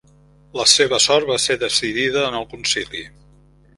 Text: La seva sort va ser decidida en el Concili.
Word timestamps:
La 0.59 0.63
seva 0.71 0.99
sort 1.05 1.29
va 1.31 1.37
ser 1.45 1.57
decidida 1.65 2.25
en 2.31 2.39
el 2.41 2.49
Concili. 2.55 3.05